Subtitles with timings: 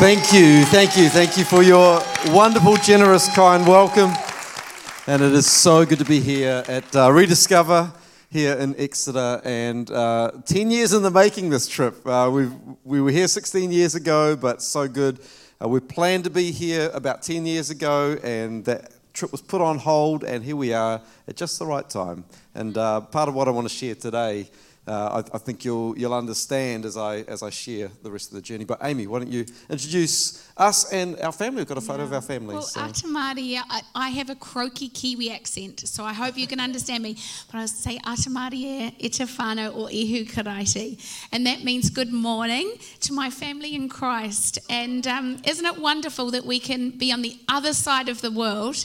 [0.00, 4.10] Thank you, thank you, thank you for your wonderful, generous, kind welcome.
[5.06, 7.92] And it is so good to be here at uh, Rediscover
[8.30, 9.42] here in Exeter.
[9.44, 12.06] And uh, 10 years in the making this trip.
[12.06, 12.48] Uh, we
[12.82, 15.20] we were here 16 years ago, but so good.
[15.62, 19.60] Uh, we planned to be here about 10 years ago, and that trip was put
[19.60, 22.24] on hold, and here we are at just the right time.
[22.54, 24.48] And uh, part of what I want to share today
[24.90, 28.34] uh, I, I, think you'll, you'll understand as I, as I share the rest of
[28.34, 28.64] the journey.
[28.64, 31.58] But Amy, why don't you introduce us and our family?
[31.58, 32.08] We've got a photo yeah.
[32.08, 32.54] of our family.
[32.54, 32.80] Well, so.
[32.80, 37.16] Atamari, I, I, have a croaky Kiwi accent, so I hope you can understand me.
[37.52, 40.98] But I say Atamari te whānau ihu karaiti.
[41.30, 44.58] And that means good morning to my family in Christ.
[44.68, 48.32] And um, isn't it wonderful that we can be on the other side of the
[48.32, 48.84] world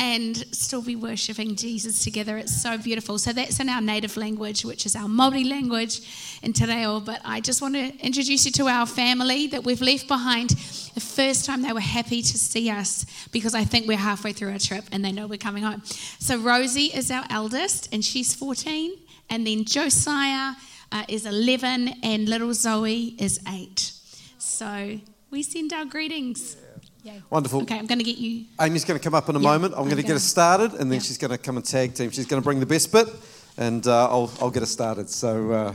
[0.00, 2.38] and still be worshipping Jesus together.
[2.38, 3.18] It's so beautiful.
[3.18, 6.00] So that's in our native language, which is our Māori language
[6.42, 7.00] in Te Reo.
[7.00, 10.50] But I just want to introduce you to our family that we've left behind.
[10.94, 14.52] The first time they were happy to see us because I think we're halfway through
[14.52, 15.82] our trip and they know we're coming home.
[15.84, 18.94] So Rosie is our eldest and she's 14.
[19.28, 20.54] And then Josiah
[20.92, 23.92] uh, is 11 and little Zoe is 8.
[24.38, 24.98] So
[25.30, 26.56] we send our greetings.
[27.02, 27.14] Yeah.
[27.30, 27.62] Wonderful.
[27.62, 28.44] Okay, I'm going to get you.
[28.60, 29.74] Amy's going to come up in a yeah, moment.
[29.76, 31.00] I'm going to get us started, and then yeah.
[31.00, 32.10] she's going to come and tag team.
[32.10, 33.08] She's going to bring the best bit,
[33.56, 35.08] and uh, I'll, I'll get us started.
[35.08, 35.72] So, uh,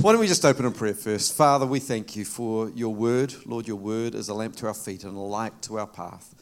[0.00, 1.36] why don't we just open in prayer first?
[1.36, 3.34] Father, we thank you for your word.
[3.44, 6.34] Lord, your word is a lamp to our feet and a light to our path.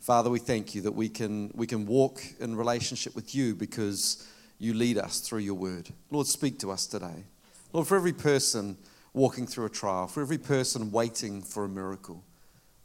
[0.00, 4.26] Father, we thank you that we can, we can walk in relationship with you because
[4.58, 5.88] you lead us through your word.
[6.10, 7.24] Lord, speak to us today.
[7.72, 8.76] Lord, for every person
[9.12, 12.24] walking through a trial, for every person waiting for a miracle,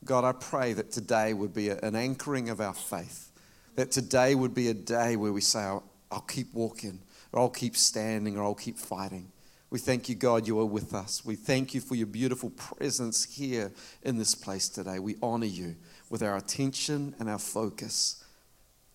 [0.06, 3.32] God, I pray that today would be an anchoring of our faith,
[3.76, 7.00] that today would be a day where we say, I'll, I'll keep walking,
[7.32, 9.32] or I'll keep standing, or I'll keep fighting.
[9.70, 11.26] We thank you, God, you are with us.
[11.26, 13.72] We thank you for your beautiful presence here
[14.04, 15.00] in this place today.
[15.00, 15.76] We honor you
[16.10, 18.24] with our attention and our focus.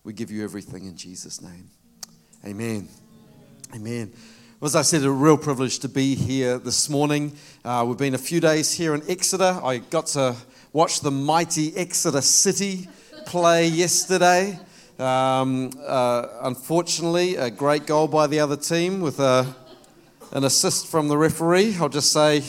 [0.05, 1.69] We give you everything in Jesus' name.
[2.45, 2.87] Amen.
[3.75, 4.13] Amen.
[4.61, 7.33] As I said, a real privilege to be here this morning.
[7.65, 9.59] Uh, we've been a few days here in Exeter.
[9.63, 10.35] I got to
[10.71, 12.87] watched the mighty Exeter City
[13.25, 14.59] play yesterday.
[14.99, 19.55] Um, uh, unfortunately, a great goal by the other team with a,
[20.31, 21.75] an assist from the referee.
[21.79, 22.43] I'll just say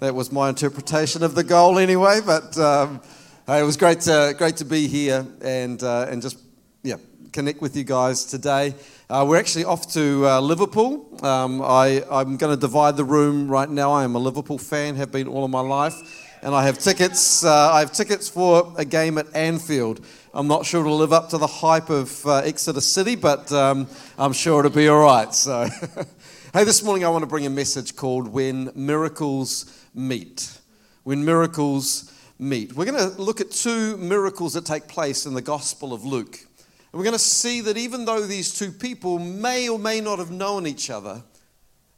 [0.00, 2.20] that was my interpretation of the goal anyway.
[2.24, 3.00] But um,
[3.46, 6.38] it was great to, great to be here and, uh, and just
[6.82, 6.96] yeah,
[7.32, 8.74] connect with you guys today.
[9.08, 11.24] Uh, we're actually off to uh, Liverpool.
[11.24, 13.92] Um, I, I'm going to divide the room right now.
[13.92, 17.44] I am a Liverpool fan, have been all of my life and I have tickets.
[17.44, 20.04] Uh, I have tickets for a game at Anfield.
[20.32, 23.86] I'm not sure it'll live up to the hype of uh, Exeter City, but um,
[24.18, 25.34] I'm sure it'll be all right.
[25.34, 25.68] So,
[26.52, 30.58] hey, this morning I want to bring a message called "When Miracles Meet."
[31.04, 35.40] When miracles meet, we're going to look at two miracles that take place in the
[35.40, 39.70] Gospel of Luke, and we're going to see that even though these two people may
[39.70, 41.22] or may not have known each other,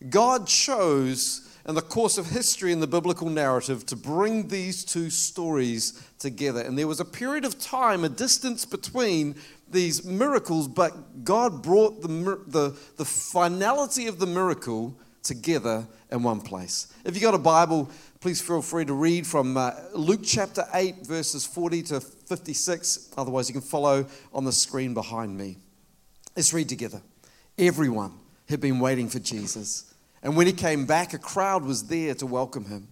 [0.08, 5.10] God chose in the course of history in the biblical narrative to bring these two
[5.10, 6.60] stories together.
[6.60, 9.34] And there was a period of time, a distance between
[9.70, 12.08] these miracles, but God brought the,
[12.46, 16.92] the, the finality of the miracle together in one place.
[17.04, 21.06] If you've got a Bible, please feel free to read from uh, Luke chapter 8,
[21.06, 23.12] verses 40 to 56.
[23.16, 25.56] Otherwise, you can follow on the screen behind me.
[26.36, 27.00] Let's read together.
[27.58, 28.12] Everyone
[28.48, 29.89] had been waiting for Jesus.
[30.22, 32.88] And when he came back, a crowd was there to welcome him.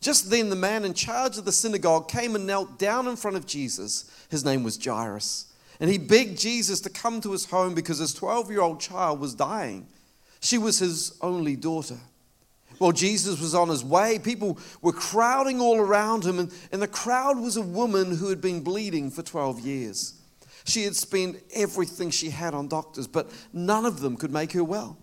[0.00, 3.36] Just then, the man in charge of the synagogue came and knelt down in front
[3.36, 4.10] of Jesus.
[4.30, 5.52] His name was Jairus.
[5.80, 9.18] And he begged Jesus to come to his home because his 12 year old child
[9.18, 9.86] was dying.
[10.40, 11.98] She was his only daughter.
[12.78, 16.88] While Jesus was on his way, people were crowding all around him, and, and the
[16.88, 20.20] crowd was a woman who had been bleeding for 12 years.
[20.64, 24.64] She had spent everything she had on doctors, but none of them could make her
[24.64, 24.98] well.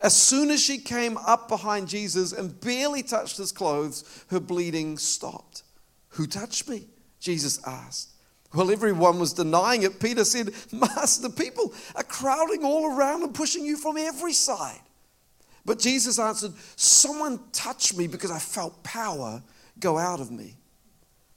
[0.00, 4.96] As soon as she came up behind Jesus and barely touched his clothes, her bleeding
[4.96, 5.64] stopped.
[6.10, 6.84] Who touched me?
[7.20, 8.10] Jesus asked.
[8.54, 10.00] Well, everyone was denying it.
[10.00, 14.80] Peter said, Master, people are crowding all around and pushing you from every side.
[15.64, 19.42] But Jesus answered, Someone touched me because I felt power
[19.78, 20.56] go out of me.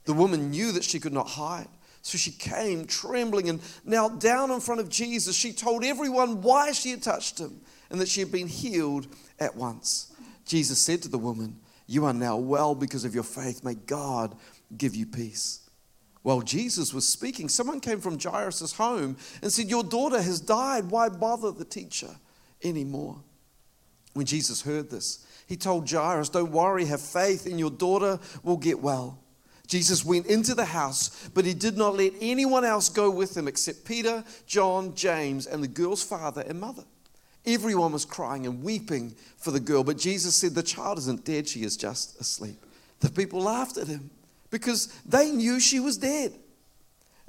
[0.04, 1.68] The woman knew that she could not hide.
[2.00, 5.36] So she came trembling and knelt down in front of Jesus.
[5.36, 7.60] She told everyone why she had touched him
[7.92, 9.06] and that she had been healed
[9.38, 10.12] at once.
[10.46, 13.62] Jesus said to the woman, You are now well because of your faith.
[13.62, 14.34] May God
[14.76, 15.68] give you peace.
[16.22, 20.90] While Jesus was speaking, someone came from Jairus' home and said, Your daughter has died.
[20.90, 22.16] Why bother the teacher
[22.64, 23.20] anymore?
[24.14, 28.56] When Jesus heard this, he told Jairus, Don't worry, have faith, and your daughter will
[28.56, 29.18] get well.
[29.66, 33.48] Jesus went into the house, but he did not let anyone else go with him
[33.48, 36.84] except Peter, John, James, and the girl's father and mother.
[37.44, 41.48] Everyone was crying and weeping for the girl, but Jesus said, The child isn't dead,
[41.48, 42.64] she is just asleep.
[43.00, 44.10] The people laughed at him
[44.50, 46.34] because they knew she was dead.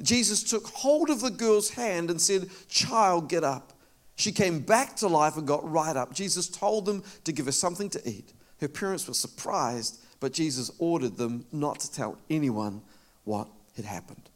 [0.02, 3.74] Jesus took hold of the girl's hand and said, Child, get up.
[4.16, 6.14] She came back to life and got right up.
[6.14, 8.34] Jesus told them to give her something to eat.
[8.60, 12.82] Her parents were surprised but Jesus ordered them not to tell anyone
[13.26, 14.30] what had happened.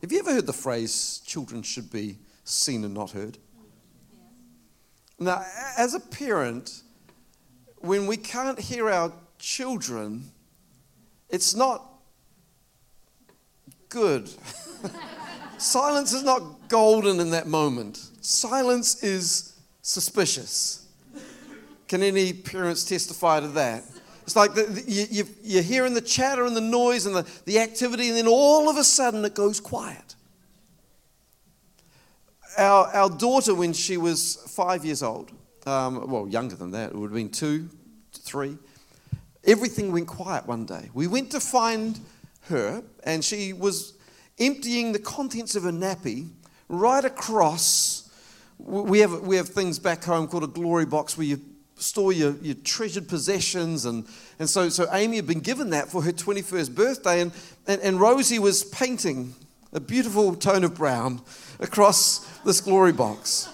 [0.00, 3.36] Have you ever heard the phrase, children should be seen and not heard?
[5.24, 5.44] Now,
[5.78, 6.82] as a parent,
[7.78, 10.24] when we can't hear our children,
[11.28, 11.84] it's not
[13.88, 14.28] good.
[15.58, 17.96] Silence is not golden in that moment.
[18.20, 20.86] Silence is suspicious.
[21.86, 23.84] Can any parents testify to that?
[24.22, 27.58] It's like the, the, you, you're hearing the chatter and the noise and the, the
[27.58, 30.14] activity, and then all of a sudden it goes quiet.
[32.58, 35.30] Our, our daughter, when she was five years old,
[35.66, 37.68] um, well, younger than that, it would have been two,
[38.12, 38.58] three,
[39.44, 40.90] everything went quiet one day.
[40.92, 41.98] We went to find
[42.48, 43.94] her, and she was
[44.38, 46.30] emptying the contents of her nappy
[46.68, 48.10] right across.
[48.58, 51.40] We have, we have things back home called a glory box where you
[51.76, 53.84] store your, your treasured possessions.
[53.84, 54.06] And,
[54.38, 57.20] and so, so Amy had been given that for her 21st birthday.
[57.20, 57.32] And,
[57.66, 59.34] and, and Rosie was painting
[59.72, 61.22] a beautiful tone of brown
[61.62, 63.48] across this glory box.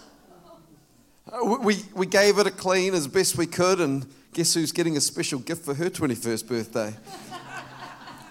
[1.31, 4.97] Uh, we, we gave it a clean as best we could, and guess who's getting
[4.97, 6.95] a special gift for her 21st birthday?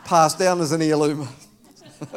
[0.03, 1.27] Passed down as an heirloom.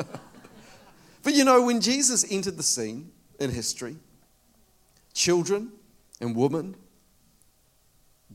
[1.22, 3.96] but you know, when Jesus entered the scene in history,
[5.12, 5.70] children
[6.20, 6.76] and women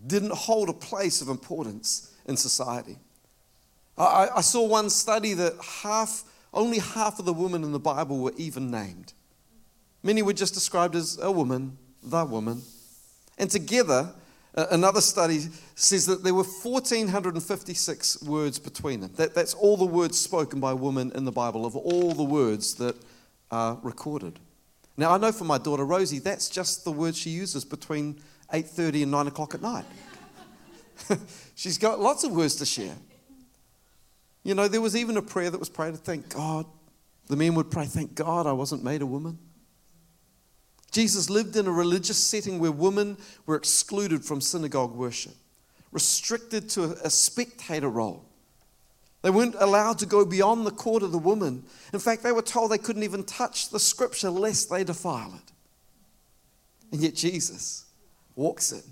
[0.06, 2.98] didn't hold a place of importance in society.
[3.98, 6.24] I, I saw one study that half,
[6.56, 9.14] only half of the women in the Bible were even named.
[10.02, 12.62] Many were just described as a woman, the woman.
[13.38, 14.14] And together,
[14.54, 15.42] another study
[15.76, 19.12] says that there were 1,456 words between them.
[19.16, 22.76] That, that's all the words spoken by women in the Bible, of all the words
[22.76, 22.96] that
[23.52, 24.40] are recorded.
[24.98, 28.22] Now, I know for my daughter Rosie, that's just the words she uses between
[28.54, 29.86] 8.30 and 9 o'clock at night.
[31.56, 32.96] She's got lots of words to share.
[34.46, 36.68] You know, there was even a prayer that was prayed to thank God.
[37.28, 39.40] The men would pray, thank God I wasn't made a woman.
[40.92, 45.34] Jesus lived in a religious setting where women were excluded from synagogue worship,
[45.92, 48.24] restricted to a spectator role.
[49.24, 51.64] They weren't allowed to go beyond the court of the woman.
[51.92, 55.52] In fact, they were told they couldn't even touch the scripture lest they defile it.
[56.92, 57.86] And yet Jesus,
[58.36, 58.84] walks in.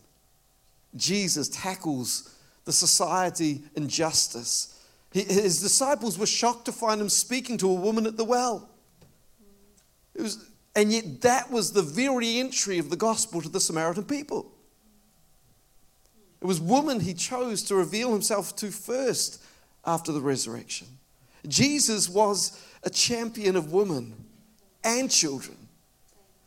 [0.95, 2.35] Jesus tackles
[2.65, 4.72] the society injustice.
[5.13, 8.67] His disciples were shocked to find him speaking to a woman at the well.
[10.15, 14.05] It was, and yet, that was the very entry of the gospel to the Samaritan
[14.05, 14.51] people.
[16.41, 19.41] It was woman he chose to reveal himself to first
[19.85, 20.87] after the resurrection.
[21.47, 24.13] Jesus was a champion of women
[24.83, 25.57] and children.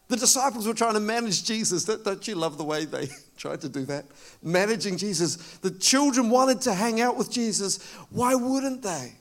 [0.08, 1.84] The disciples were trying to manage Jesus.
[1.84, 4.06] Don't you love the way they tried to do that?
[4.42, 5.36] Managing Jesus.
[5.58, 7.82] The children wanted to hang out with Jesus.
[8.10, 9.14] Why wouldn't they?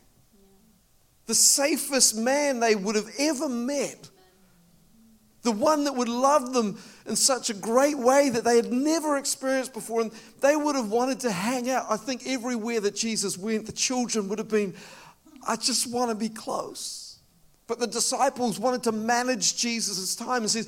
[1.26, 4.10] The safest man they would have ever met.
[5.42, 9.18] The one that would love them in such a great way that they had never
[9.18, 10.02] experienced before.
[10.02, 10.12] And
[10.42, 11.86] they would have wanted to hang out.
[11.90, 14.74] I think everywhere that Jesus went, the children would have been,
[15.48, 17.20] I just want to be close.
[17.68, 20.68] But the disciples wanted to manage Jesus' time and says,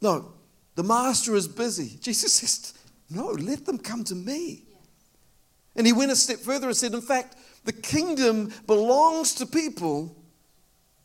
[0.00, 0.32] No,
[0.74, 1.98] the master is busy.
[2.00, 2.74] Jesus says,
[3.10, 4.62] No, let them come to me.
[5.76, 10.16] And he went a step further and said, In fact, the kingdom belongs to people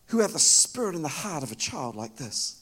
[0.07, 2.61] who have the spirit and the heart of a child like this.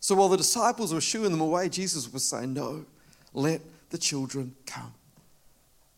[0.00, 2.84] So while the disciples were shooing them away, Jesus was saying, No,
[3.32, 4.92] let the children come.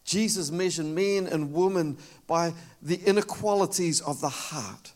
[0.05, 4.93] Jesus measured men and women by the inequalities of the heart,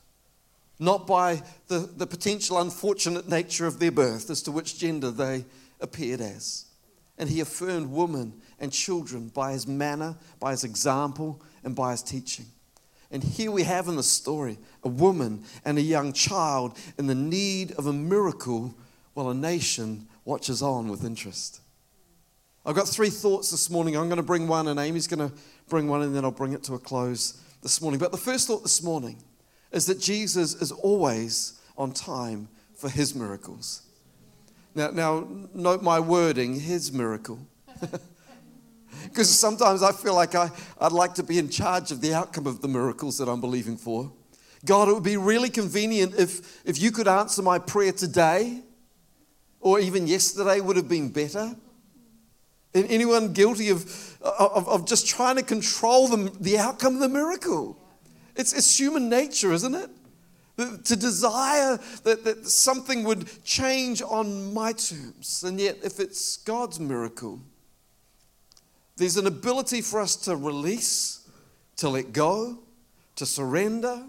[0.80, 5.44] not by the, the potential unfortunate nature of their birth as to which gender they
[5.80, 6.64] appeared as.
[7.18, 12.02] And he affirmed women and children by his manner, by his example, and by his
[12.02, 12.46] teaching.
[13.10, 17.14] And here we have in the story a woman and a young child in the
[17.14, 18.74] need of a miracle
[19.12, 21.60] while a nation watches on with interest.
[22.64, 23.96] I've got three thoughts this morning.
[23.96, 25.34] I'm going to bring one, and Amy's going to
[25.68, 27.98] bring one, and then I'll bring it to a close this morning.
[27.98, 29.22] But the first thought this morning
[29.72, 33.82] is that Jesus is always on time for his miracles.
[34.74, 37.38] Now, now note my wording, his miracle.
[39.04, 40.50] Because sometimes I feel like I,
[40.80, 43.76] I'd like to be in charge of the outcome of the miracles that I'm believing
[43.76, 44.12] for.
[44.64, 48.60] God, it would be really convenient if, if you could answer my prayer today
[49.60, 51.54] or even yesterday would have been better.
[52.74, 57.08] And anyone guilty of, of, of just trying to control the, the outcome of the
[57.08, 57.76] miracle?
[58.40, 59.90] It's, it's human nature, isn't it?
[60.56, 65.42] To desire that, that something would change on my terms.
[65.46, 67.40] And yet, if it's God's miracle,
[68.96, 71.28] there's an ability for us to release,
[71.76, 72.58] to let go,
[73.16, 74.02] to surrender,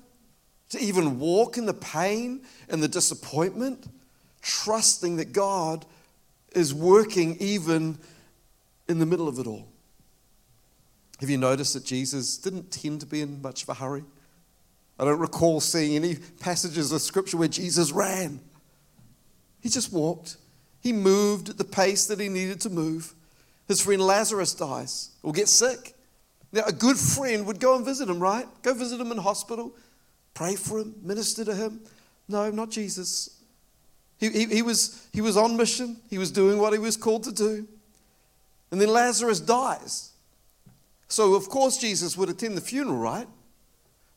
[0.69, 3.88] to even walk in the pain and the disappointment,
[4.41, 5.85] trusting that God
[6.53, 7.97] is working even
[8.88, 9.67] in the middle of it all.
[11.19, 14.03] Have you noticed that Jesus didn't tend to be in much of a hurry?
[15.01, 18.39] I don't recall seeing any passages of scripture where Jesus ran.
[19.60, 20.38] He just walked.
[20.79, 23.15] He moved at the pace that he needed to move.
[23.67, 25.96] His friend Lazarus dies or gets sick.
[26.51, 28.46] Now, a good friend would go and visit him, right?
[28.62, 29.75] Go visit him in hospital,
[30.36, 31.81] pray for him, minister to him.
[32.27, 33.41] No, not Jesus.
[34.20, 37.24] He, he, he, was, he was on mission, he was doing what he was called
[37.24, 37.67] to do.
[38.70, 40.12] And then Lazarus dies.
[41.08, 43.27] So, of course, Jesus would attend the funeral, right?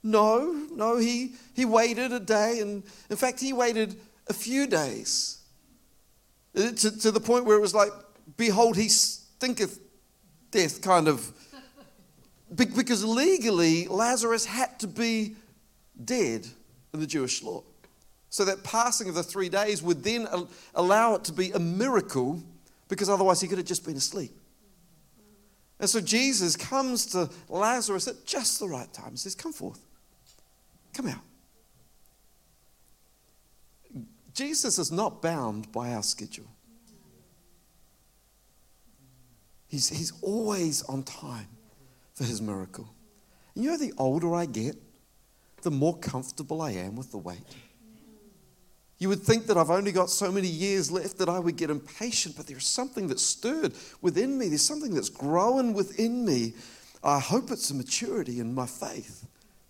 [0.07, 3.97] No, no, he, he waited a day, and in fact, he waited
[4.29, 5.39] a few days
[6.55, 7.91] uh, to, to the point where it was like,
[8.37, 9.81] Behold, he stinketh
[10.51, 11.33] death, kind of.
[12.55, 15.35] Because legally, Lazarus had to be
[16.05, 16.47] dead
[16.93, 17.65] in the Jewish law.
[18.29, 20.29] So that passing of the three days would then
[20.75, 22.43] allow it to be a miracle
[22.89, 24.33] because otherwise he could have just been asleep.
[25.81, 29.81] And so Jesus comes to Lazarus at just the right time and says, Come forth.
[30.95, 31.21] Come out.
[34.33, 36.47] Jesus is not bound by our schedule.
[39.69, 41.49] He's, he's always on time
[42.15, 42.89] for his miracle.
[43.55, 44.77] And you know, the older I get,
[45.63, 47.43] the more comfortable I am with the wait.
[48.99, 51.71] You would think that I've only got so many years left that I would get
[51.71, 54.49] impatient, but there's something that's stirred within me.
[54.49, 56.55] There's something that's growing within me.
[57.03, 59.27] I hope it's a maturity in my faith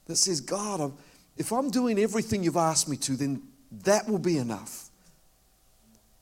[0.07, 0.93] that says, God, I'm,
[1.37, 3.43] if I'm doing everything you've asked me to, then
[3.83, 4.89] that will be enough.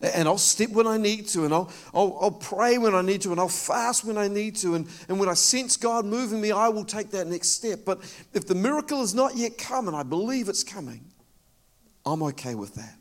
[0.00, 3.20] And I'll step when I need to, and I'll, I'll, I'll, pray when I need
[3.20, 4.74] to, and I'll fast when I need to.
[4.74, 7.80] And, and when I sense God moving me, I will take that next step.
[7.84, 8.00] But
[8.34, 11.04] if the miracle has not yet come, and I believe it's coming,
[12.04, 12.96] I'm okay with that.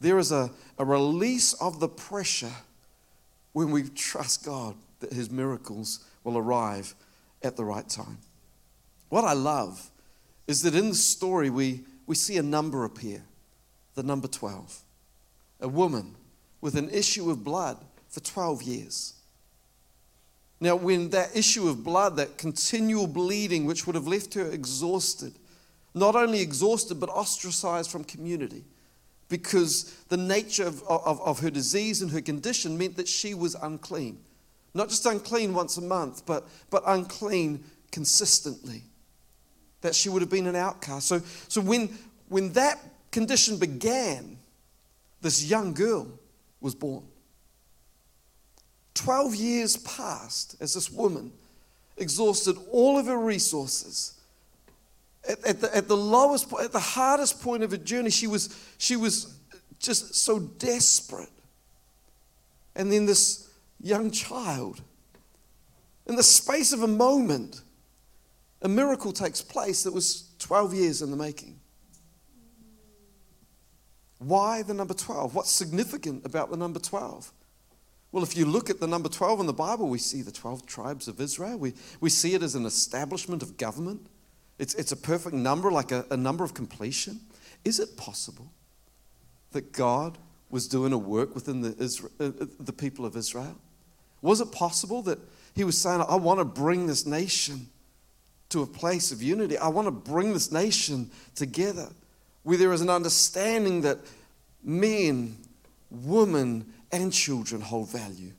[0.00, 2.50] There is a, a release of the pressure
[3.52, 6.92] when we trust God that His miracles will arrive
[7.40, 8.18] at the right time.
[9.10, 9.91] What I love
[10.52, 13.22] is that in the story we, we see a number appear
[13.94, 14.82] the number 12.
[15.60, 16.14] A woman
[16.60, 17.78] with an issue of blood
[18.10, 19.14] for 12 years.
[20.60, 25.32] Now, when that issue of blood, that continual bleeding, which would have left her exhausted,
[25.94, 28.62] not only exhausted, but ostracized from community,
[29.30, 33.54] because the nature of, of, of her disease and her condition meant that she was
[33.54, 34.18] unclean.
[34.74, 38.82] Not just unclean once a month, but, but unclean consistently
[39.82, 41.06] that she would have been an outcast.
[41.06, 41.96] So, so when,
[42.28, 44.38] when that condition began,
[45.20, 46.08] this young girl
[46.60, 47.04] was born.
[48.94, 51.32] 12 years passed as this woman
[51.96, 54.14] exhausted all of her resources.
[55.28, 58.56] At, at, the, at the lowest, at the hardest point of her journey, she was,
[58.78, 59.34] she was
[59.78, 61.28] just so desperate.
[62.74, 63.48] And then this
[63.80, 64.80] young child,
[66.06, 67.62] in the space of a moment,
[68.62, 71.58] a miracle takes place that was 12 years in the making.
[74.18, 75.34] Why the number 12?
[75.34, 77.32] What's significant about the number 12?
[78.12, 80.66] Well, if you look at the number 12 in the Bible, we see the 12
[80.66, 81.58] tribes of Israel.
[81.58, 84.06] We, we see it as an establishment of government.
[84.58, 87.20] It's, it's a perfect number, like a, a number of completion.
[87.64, 88.52] Is it possible
[89.50, 90.18] that God
[90.50, 93.56] was doing a work within the, Israel, uh, uh, the people of Israel?
[94.20, 95.18] Was it possible that
[95.56, 97.71] He was saying, I want to bring this nation
[98.52, 99.58] to a place of unity.
[99.58, 101.88] I want to bring this nation together
[102.42, 103.98] where there is an understanding that
[104.62, 105.36] men,
[105.90, 108.32] women, and children hold value.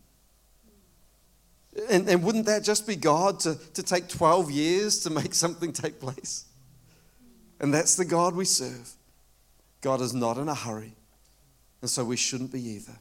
[1.89, 5.73] And, and wouldn't that just be God to, to take 12 years to make something
[5.73, 6.45] take place?
[7.59, 8.91] And that's the God we serve.
[9.81, 10.95] God is not in a hurry,
[11.81, 12.93] and so we shouldn't be either.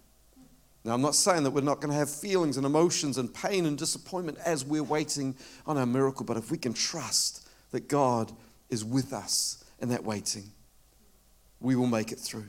[0.85, 3.67] Now, I'm not saying that we're not going to have feelings and emotions and pain
[3.67, 8.33] and disappointment as we're waiting on our miracle, but if we can trust that God
[8.69, 10.51] is with us in that waiting,
[11.61, 12.47] we will make it through.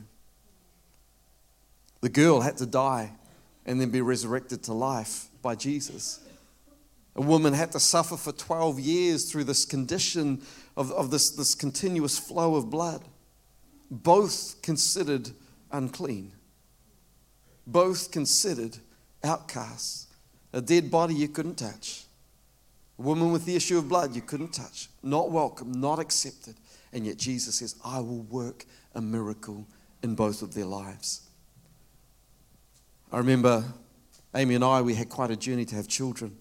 [2.00, 3.12] The girl had to die
[3.66, 6.20] and then be resurrected to life by Jesus.
[7.16, 10.42] A woman had to suffer for 12 years through this condition
[10.76, 13.04] of, of this, this continuous flow of blood.
[13.90, 15.30] Both considered
[15.70, 16.32] unclean,
[17.66, 18.76] both considered
[19.22, 20.06] outcasts.
[20.52, 22.04] A dead body you couldn't touch,
[22.98, 26.54] a woman with the issue of blood you couldn't touch, not welcome, not accepted.
[26.92, 29.66] And yet Jesus says, I will work a miracle
[30.02, 31.28] in both of their lives.
[33.10, 33.64] I remember
[34.34, 36.36] Amy and I, we had quite a journey to have children.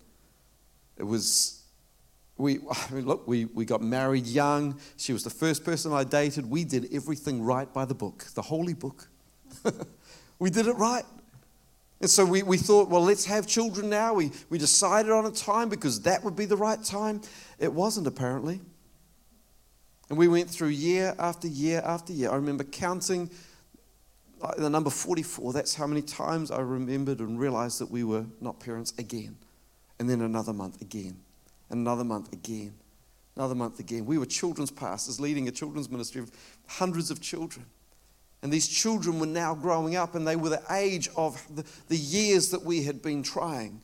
[0.98, 1.64] It was,
[2.38, 4.80] we, I mean, look, we, we got married young.
[4.98, 6.50] She was the first person I dated.
[6.50, 9.08] We did everything right by the book, the holy book.
[10.44, 11.06] we did it right.
[12.02, 14.14] And so we, we thought, well, let's have children now.
[14.14, 17.22] We, we decided on a time because that would be the right time.
[17.60, 18.60] It wasn't, apparently.
[20.10, 22.30] And we went through year after year after year.
[22.30, 23.30] I remember counting
[24.58, 25.54] the number 44.
[25.54, 29.38] That's how many times I remembered and realized that we were not parents again.
[29.98, 31.22] And then another month again.
[31.70, 32.74] Another month again.
[33.38, 34.06] Another month again.
[34.06, 36.32] We were children's pastors leading a children's ministry of
[36.68, 37.66] hundreds of children.
[38.44, 41.98] And these children were now growing up and they were the age of the, the
[41.98, 43.82] years that we had been trying.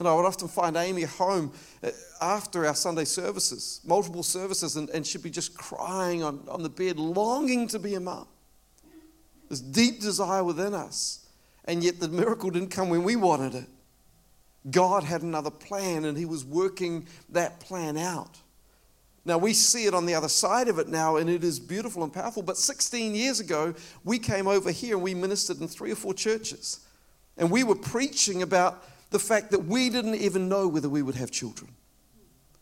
[0.00, 4.90] And I would often find Amy home uh, after our Sunday services, multiple services, and,
[4.90, 8.26] and she'd be just crying on, on the bed, longing to be a mum.
[9.48, 11.26] This deep desire within us.
[11.64, 13.68] And yet the miracle didn't come when we wanted it.
[14.72, 18.38] God had another plan and He was working that plan out.
[19.28, 22.02] Now, we see it on the other side of it now, and it is beautiful
[22.02, 22.42] and powerful.
[22.42, 26.14] But 16 years ago, we came over here and we ministered in three or four
[26.14, 26.80] churches.
[27.36, 31.14] And we were preaching about the fact that we didn't even know whether we would
[31.16, 31.70] have children.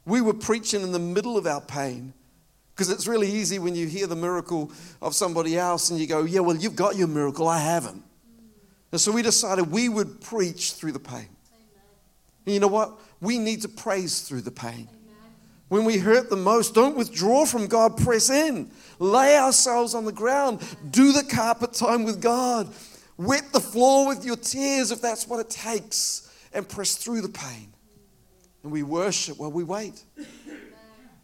[0.07, 2.13] We were preaching in the middle of our pain.
[2.75, 6.25] Because it's really easy when you hear the miracle of somebody else and you go,
[6.25, 8.03] Yeah, well, you've got your miracle, I haven't.
[8.91, 11.29] And so we decided we would preach through the pain.
[12.45, 12.99] And you know what?
[13.21, 14.89] We need to praise through the pain.
[15.69, 18.71] When we hurt the most, don't withdraw from God, press in.
[18.99, 20.61] Lay ourselves on the ground.
[20.91, 22.73] Do the carpet time with God.
[23.17, 26.33] Wet the floor with your tears if that's what it takes.
[26.53, 27.73] And press through the pain.
[28.63, 30.03] And we worship while we wait.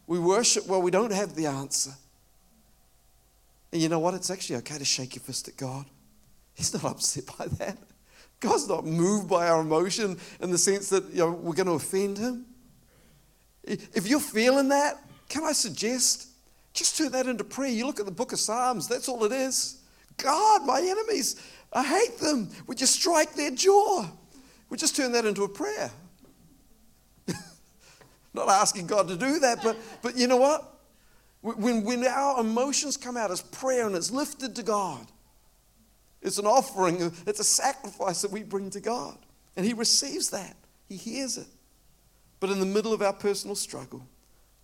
[0.07, 1.91] We worship while we don't have the answer.
[3.71, 4.13] And you know what?
[4.13, 5.85] It's actually okay to shake your fist at God.
[6.53, 7.77] He's not upset by that.
[8.39, 11.73] God's not moved by our emotion in the sense that you know, we're going to
[11.73, 12.45] offend Him.
[13.63, 14.99] If you're feeling that,
[15.29, 16.27] can I suggest
[16.73, 17.69] just turn that into prayer?
[17.69, 19.81] You look at the book of Psalms, that's all it is.
[20.17, 22.49] God, my enemies, I hate them.
[22.67, 24.05] Would you strike their jaw?
[24.69, 25.91] We just turn that into a prayer.
[28.33, 30.69] Not asking God to do that, but, but you know what?
[31.41, 35.05] When, when our emotions come out as prayer and it's lifted to God,
[36.21, 39.17] it's an offering, it's a sacrifice that we bring to God.
[39.55, 40.55] And He receives that,
[40.87, 41.47] He hears it.
[42.43, 44.05] But in the middle of our personal struggle,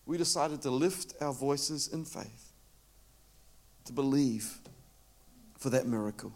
[0.06, 2.52] we decided to lift our voices in faith,
[3.86, 4.60] to believe
[5.58, 6.34] for that miracle,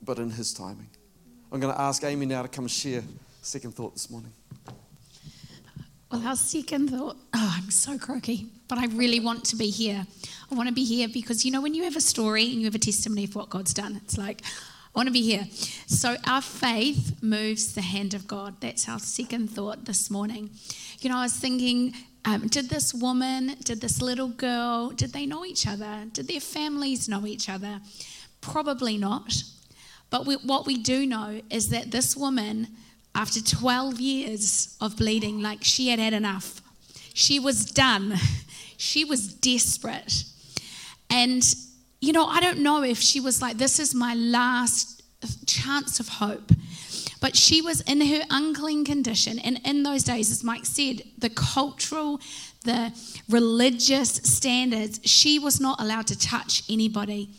[0.00, 0.90] but in His timing.
[1.50, 3.02] I'm going to ask Amy now to come share
[3.42, 4.30] second thought this morning.
[6.12, 10.06] Well, our second thought, oh, I'm so croaky, but I really want to be here.
[10.52, 12.66] I want to be here because you know, when you have a story and you
[12.66, 14.40] have a testimony of what God's done, it's like,
[14.94, 15.44] I want to be here.
[15.86, 18.60] So, our faith moves the hand of God.
[18.60, 20.50] That's our second thought this morning.
[21.00, 25.26] You know, I was thinking, um, did this woman, did this little girl, did they
[25.26, 26.04] know each other?
[26.12, 27.80] Did their families know each other?
[28.40, 29.42] Probably not.
[30.10, 32.68] But we, what we do know is that this woman,
[33.16, 36.62] after 12 years of bleeding, like she had had enough,
[37.14, 38.14] she was done,
[38.76, 40.22] she was desperate.
[41.10, 41.42] And
[42.04, 45.02] you know, I don't know if she was like, this is my last
[45.46, 46.52] chance of hope.
[47.20, 49.38] But she was in her unclean condition.
[49.38, 52.20] And in those days, as Mike said, the cultural,
[52.64, 52.92] the
[53.30, 57.30] religious standards, she was not allowed to touch anybody.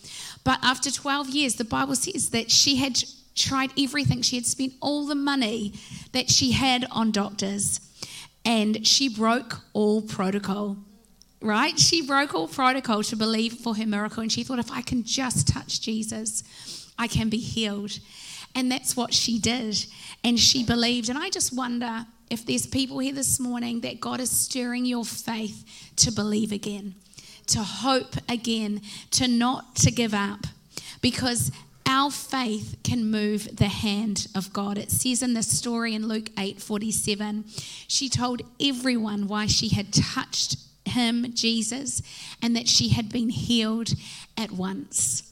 [0.43, 3.03] But after 12 years, the Bible says that she had
[3.35, 4.23] tried everything.
[4.23, 5.73] She had spent all the money
[6.13, 7.79] that she had on doctors,
[8.43, 10.77] and she broke all protocol
[11.41, 11.77] right?
[11.79, 15.03] She broke all protocol to believe for her miracle, and she thought, if I can
[15.03, 16.43] just touch Jesus,
[16.97, 17.99] I can be healed.
[18.55, 19.85] And that's what she did.
[20.23, 21.09] And she believed.
[21.09, 25.05] And I just wonder if there's people here this morning that God is stirring your
[25.05, 26.95] faith to believe again,
[27.47, 30.47] to hope again, to not to give up.
[31.01, 31.51] Because
[31.85, 34.77] our faith can move the hand of God.
[34.77, 37.45] It says in the story in Luke 8 47,
[37.87, 42.01] she told everyone why she had touched him, Jesus,
[42.41, 43.93] and that she had been healed
[44.37, 45.23] at once.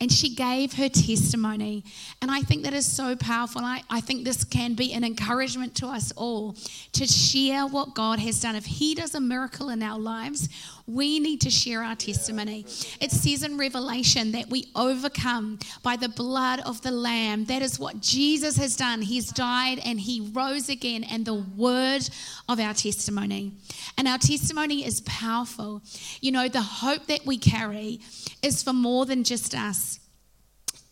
[0.00, 1.84] and she gave her testimony.
[2.22, 3.62] And I think that is so powerful.
[3.62, 6.56] I, I think this can be an encouragement to us all
[6.92, 8.56] to share what God has done.
[8.56, 10.48] If He does a miracle in our lives,
[10.94, 12.64] we need to share our testimony.
[13.00, 17.44] It says in Revelation that we overcome by the blood of the Lamb.
[17.46, 19.02] That is what Jesus has done.
[19.02, 22.08] He's died and He rose again, and the word
[22.48, 23.52] of our testimony.
[23.96, 25.82] And our testimony is powerful.
[26.20, 28.00] You know, the hope that we carry
[28.42, 30.00] is for more than just us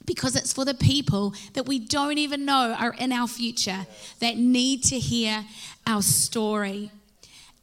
[0.09, 3.87] because it's for the people that we don't even know are in our future
[4.21, 5.45] that need to hear
[5.87, 6.91] our story.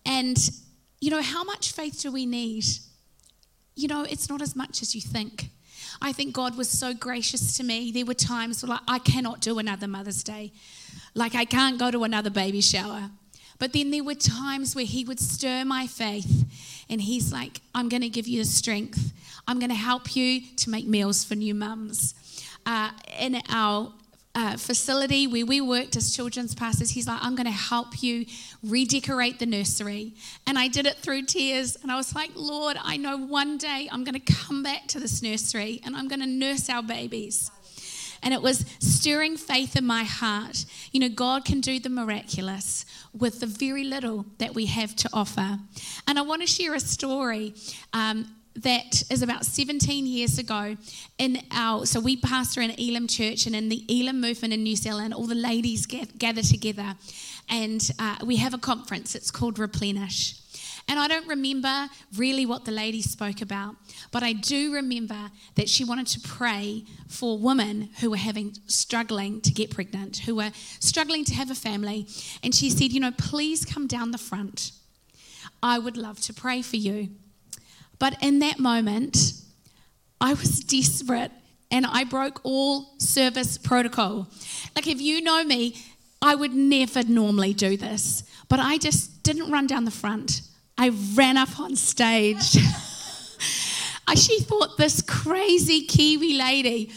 [0.06, 0.38] And,
[1.06, 2.66] you know, how much faith do we need?
[3.76, 5.50] You know, it's not as much as you think.
[6.02, 7.92] I think God was so gracious to me.
[7.92, 10.52] There were times where like, I cannot do another Mother's Day.
[11.14, 13.12] Like, I can't go to another baby shower.
[13.60, 16.44] But then there were times where He would stir my faith
[16.90, 19.14] and He's like, I'm going to give you the strength.
[19.48, 22.16] I'm going to help you to make meals for new mums.
[22.66, 22.90] Uh,
[23.20, 23.94] in our
[24.36, 28.26] uh, facility where we worked as children's pastors, he's like, I'm going to help you
[28.62, 30.14] redecorate the nursery.
[30.46, 31.78] And I did it through tears.
[31.82, 35.00] And I was like, Lord, I know one day I'm going to come back to
[35.00, 37.50] this nursery and I'm going to nurse our babies
[38.26, 40.66] and it was stirring faith in my heart.
[40.92, 45.10] You know, God can do the miraculous with the very little that we have to
[45.14, 45.60] offer.
[46.08, 47.54] And I want to share a story.
[47.94, 50.78] Um, that is about 17 years ago
[51.18, 54.76] in our so we pastor in Elim church and in the Elim movement in new
[54.76, 56.96] zealand all the ladies get, gather together
[57.50, 60.40] and uh, we have a conference it's called replenish
[60.88, 63.76] and I don't remember really what the lady spoke about,
[64.12, 69.42] but I do remember that she wanted to pray for women who were having struggling
[69.42, 72.08] to get pregnant, who were struggling to have a family.
[72.44, 74.74] And she said, You know, please come down the front.
[75.64, 77.10] I would love to pray for you.
[78.00, 79.34] But in that moment,
[80.20, 81.32] I was desperate
[81.72, 84.28] and I broke all service protocol.
[84.76, 85.76] Like, if you know me,
[86.22, 90.42] I would never normally do this, but I just didn't run down the front.
[90.78, 92.58] I ran up on stage.
[94.16, 96.92] she thought this crazy Kiwi lady,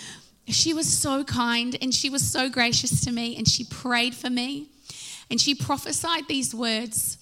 [0.46, 4.30] she was so kind and she was so gracious to me and she prayed for
[4.30, 4.68] me
[5.30, 7.18] and she prophesied these words.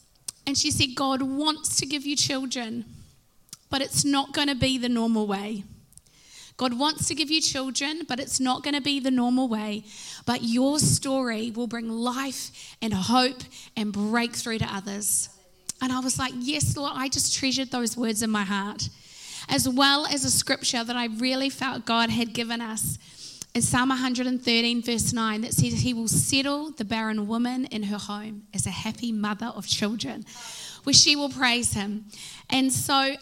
[0.46, 2.84] And she said, God wants to give you children,
[3.70, 5.64] but it's not going to be the normal way.
[6.56, 9.84] God wants to give you children, but it's not going to be the normal way.
[10.24, 13.42] But your story will bring life and hope
[13.76, 15.28] and breakthrough to others.
[15.82, 18.88] And I was like, Yes, Lord, I just treasured those words in my heart,
[19.48, 22.98] as well as a scripture that I really felt God had given us.
[23.54, 27.98] In Psalm 113, verse 9, that says, He will settle the barren woman in her
[27.98, 30.24] home as a happy mother of children,
[30.84, 32.06] where she will praise Him.
[32.48, 33.16] And so,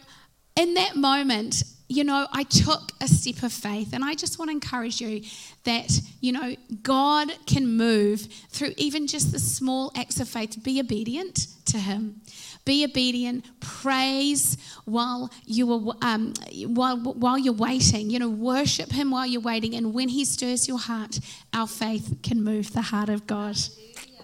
[0.57, 4.49] in that moment, you know, I took a step of faith, and I just want
[4.49, 5.23] to encourage you
[5.65, 10.63] that, you know, God can move through even just the small acts of faith.
[10.63, 12.21] Be obedient to Him.
[12.65, 13.45] Be obedient.
[13.61, 16.33] Praise while you are um,
[16.69, 18.09] while while you're waiting.
[18.09, 21.21] You know, worship Him while you're waiting, and when He stirs your heart,
[21.53, 23.57] our faith can move the heart of God.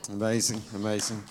[0.08, 1.22] Amazing, amazing.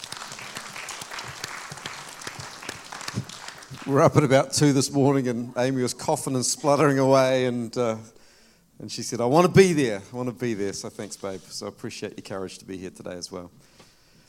[3.90, 7.76] We're up at about two this morning, and Amy was coughing and spluttering away, and
[7.76, 7.96] uh,
[8.78, 10.00] and she said, "I want to be there.
[10.14, 11.42] I want to be there." So thanks, babe.
[11.50, 13.50] So I appreciate your courage to be here today as well.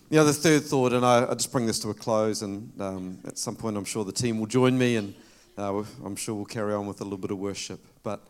[0.09, 2.73] You know, the third thought, and I, I just bring this to a close, and
[2.81, 5.15] um, at some point, I'm sure the team will join me, and
[5.59, 7.81] uh, I'm sure we'll carry on with a little bit of worship.
[8.03, 8.23] But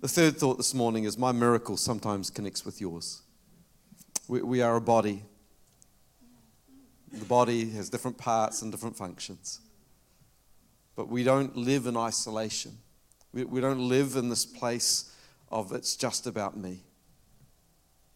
[0.00, 3.20] the third thought this morning is my miracle sometimes connects with yours.
[4.26, 5.22] We, we are a body.
[7.12, 9.60] The body has different parts and different functions.
[10.98, 12.72] But we don't live in isolation.
[13.32, 15.14] We, we don't live in this place
[15.48, 16.80] of it's just about me.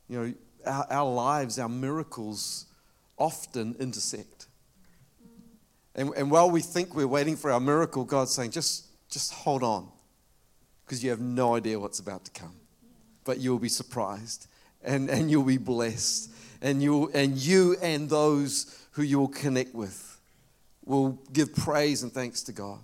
[0.09, 0.35] You know,
[0.67, 2.67] our, our lives, our miracles
[3.17, 4.47] often intersect.
[5.95, 9.63] And, and while we think we're waiting for our miracle, God's saying, just, just hold
[9.63, 9.89] on,
[10.85, 12.57] because you have no idea what's about to come.
[13.23, 14.49] But you'll be surprised,
[14.83, 19.73] and, and you'll be blessed, and, you'll, and you and those who you will connect
[19.73, 20.12] with
[20.85, 22.79] will give praise and thanks to God.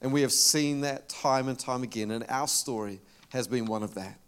[0.00, 2.10] And we have seen that time and time again.
[2.10, 3.00] And our story
[3.30, 4.18] has been one of that,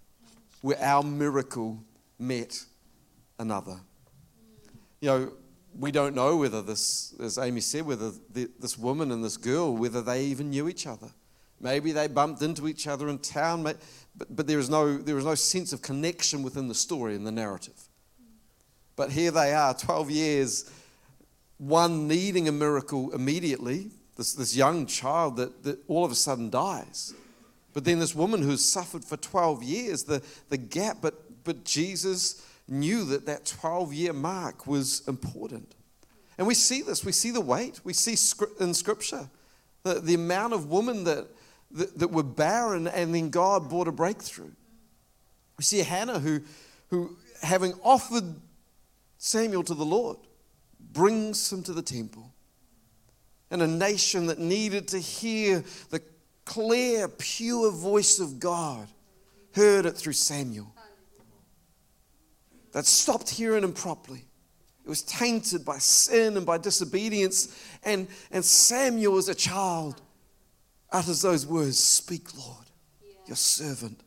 [0.60, 1.82] where our miracle
[2.18, 2.64] met
[3.38, 3.80] another.
[5.00, 5.32] You know,
[5.78, 9.74] we don't know whether this, as Amy said, whether the, this woman and this girl,
[9.76, 11.08] whether they even knew each other.
[11.60, 13.78] Maybe they bumped into each other in town, but,
[14.28, 17.32] but there, is no, there is no sense of connection within the story and the
[17.32, 17.80] narrative.
[18.96, 20.70] But here they are, 12 years
[21.62, 26.50] one needing a miracle immediately, this, this young child that, that all of a sudden
[26.50, 27.14] dies.
[27.72, 32.44] But then this woman who's suffered for 12 years, the, the gap, but, but Jesus
[32.66, 35.76] knew that that 12 year mark was important.
[36.36, 38.16] And we see this, we see the weight, we see
[38.58, 39.30] in Scripture
[39.84, 41.28] the, the amount of women that,
[41.70, 44.50] that, that were barren and then God brought a breakthrough.
[45.58, 46.40] We see Hannah who,
[46.88, 48.34] who, having offered
[49.18, 50.18] Samuel to the Lord,
[50.92, 52.32] brings him to the temple.
[53.50, 56.02] And a nation that needed to hear the
[56.44, 58.88] clear, pure voice of God
[59.54, 60.74] heard it through Samuel.
[62.72, 64.24] That stopped hearing him properly.
[64.84, 67.56] It was tainted by sin and by disobedience.
[67.84, 70.00] And, and Samuel, as a child,
[70.90, 72.66] utters those words Speak, Lord.
[73.26, 74.00] Your servant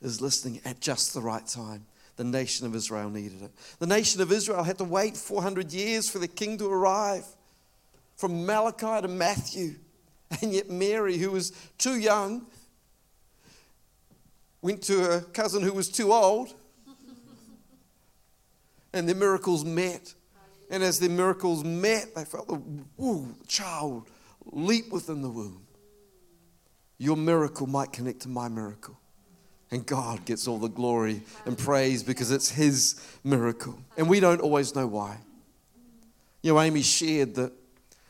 [0.00, 1.86] is listening at just the right time.
[2.22, 3.50] The nation of Israel needed it.
[3.80, 7.24] The nation of Israel had to wait 400 years for the king to arrive.
[8.14, 9.74] From Malachi to Matthew.
[10.40, 12.46] And yet, Mary, who was too young,
[14.62, 16.54] went to her cousin who was too old.
[18.94, 20.14] and the miracles met.
[20.70, 22.62] And as the miracles met, they felt the
[22.96, 24.08] woo, child
[24.46, 25.66] leap within the womb.
[26.98, 28.96] Your miracle might connect to my miracle.
[29.72, 33.78] And God gets all the glory and praise because it's His miracle.
[33.96, 35.16] And we don't always know why.
[36.42, 37.52] You know, Amy shared that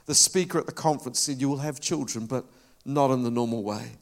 [0.07, 2.45] the speaker at the conference said, You will have children, but
[2.85, 3.93] not in the normal way.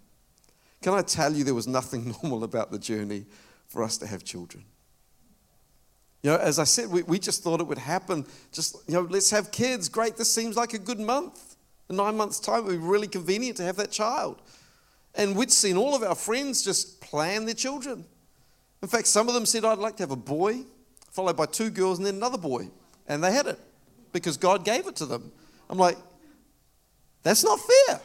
[0.81, 3.27] Can I tell you, there was nothing normal about the journey
[3.68, 4.64] for us to have children?
[6.23, 8.27] You know, as I said, we, we just thought it would happen.
[8.53, 9.88] Just, you know, let's have kids.
[9.88, 11.57] Great, this seems like a good month.
[11.90, 14.40] In nine months' time, it would be really convenient to have that child.
[15.14, 18.05] And we'd seen all of our friends just plan their children.
[18.83, 20.61] In fact, some of them said, I'd like to have a boy,
[21.11, 22.68] followed by two girls, and then another boy.
[23.09, 23.59] And they had it
[24.12, 25.33] because God gave it to them.
[25.68, 25.99] I'm like,
[27.23, 28.01] that's not fair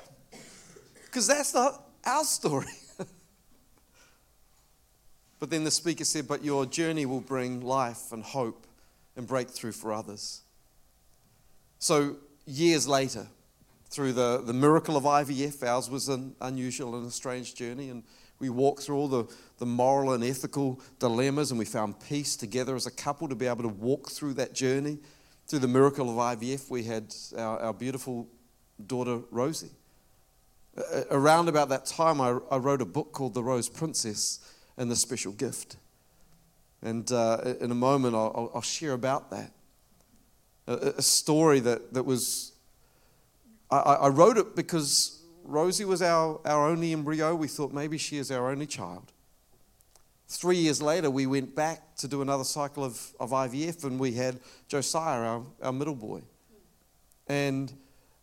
[1.16, 2.68] because that's not our story.
[5.40, 8.68] but then the speaker said, But your journey will bring life and hope
[9.16, 10.42] and breakthrough for others.
[11.80, 13.28] So, years later,
[13.96, 15.64] through the, the miracle of IVF.
[15.64, 18.04] Ours was an unusual and a strange journey, and
[18.40, 19.24] we walked through all the,
[19.58, 23.48] the moral and ethical dilemmas, and we found peace together as a couple to be
[23.48, 24.98] able to walk through that journey.
[25.48, 28.28] Through the miracle of IVF, we had our, our beautiful
[28.86, 29.72] daughter, Rosie.
[31.10, 34.40] Around about that time, I, I wrote a book called The Rose Princess
[34.76, 35.78] and the Special Gift.
[36.82, 39.54] And uh, in a moment, I'll, I'll, share about that.
[40.68, 42.55] A, a story that, that was
[43.70, 47.36] I, I wrote it because Rosie was our, our only embryo.
[47.36, 49.12] We thought maybe she is our only child.
[50.28, 54.14] Three years later, we went back to do another cycle of, of IVF, and we
[54.14, 56.22] had Josiah, our, our middle boy.
[57.28, 57.72] And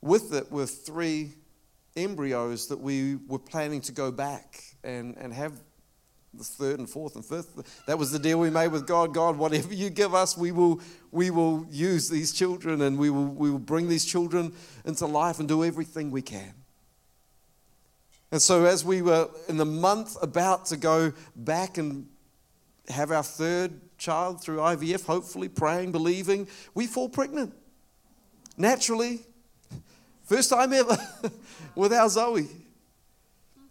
[0.01, 1.35] with it were three
[1.97, 5.53] embryos that we were planning to go back and, and have
[6.35, 7.85] the third and fourth and fifth.
[7.87, 9.13] That was the deal we made with God.
[9.13, 13.27] God, whatever you give us, we will, we will use these children and we will,
[13.27, 14.53] we will bring these children
[14.85, 16.55] into life and do everything we can.
[18.31, 22.07] And so, as we were in the month about to go back and
[22.89, 27.55] have our third child through IVF, hopefully praying, believing, we fall pregnant.
[28.57, 29.21] Naturally,
[30.25, 30.97] first time ever
[31.77, 32.49] with our Zoe.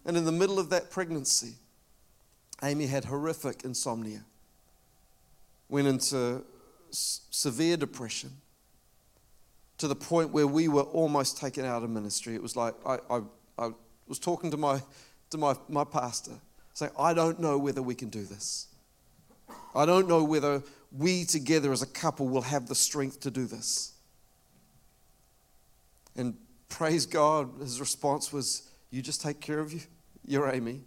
[0.05, 1.55] And in the middle of that pregnancy,
[2.63, 4.23] Amy had horrific insomnia,
[5.69, 6.43] went into
[6.91, 8.31] s- severe depression
[9.77, 12.35] to the point where we were almost taken out of ministry.
[12.35, 13.21] It was like I, I,
[13.57, 13.71] I
[14.07, 14.81] was talking to my,
[15.31, 16.33] to my, my pastor,
[16.73, 18.67] saying, I don't know whether we can do this.
[19.73, 20.61] I don't know whether
[20.95, 23.93] we together as a couple will have the strength to do this.
[26.15, 26.35] And
[26.69, 29.81] praise God, his response was, You just take care of you.
[30.27, 30.81] You're Amy.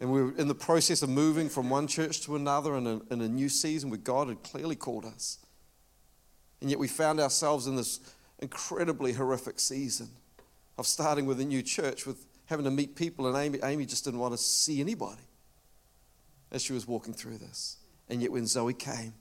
[0.00, 3.00] And we were in the process of moving from one church to another in a,
[3.10, 5.38] in a new season where God had clearly called us.
[6.60, 8.00] And yet we found ourselves in this
[8.38, 10.08] incredibly horrific season
[10.78, 14.04] of starting with a new church, with having to meet people, and Amy, Amy just
[14.04, 15.20] didn't want to see anybody
[16.50, 17.76] as she was walking through this.
[18.08, 19.12] And yet when Zoe came,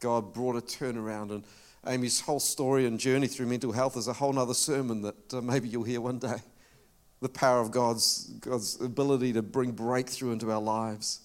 [0.00, 1.30] God brought a turnaround.
[1.30, 1.44] And
[1.86, 5.40] Amy's whole story and journey through mental health is a whole other sermon that uh,
[5.40, 6.38] maybe you'll hear one day
[7.20, 11.20] the power of God's, God's ability to bring breakthrough into our lives.